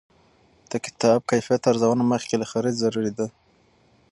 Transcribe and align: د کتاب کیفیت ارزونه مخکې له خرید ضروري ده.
د 0.71 0.73
کتاب 0.85 1.19
کیفیت 1.29 1.61
ارزونه 1.71 2.03
مخکې 2.13 2.35
له 2.41 2.45
خرید 2.51 2.75
ضروري 2.83 3.11
ده. 3.17 3.27